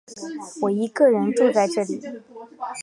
[0.61, 1.85] 我一个人住在这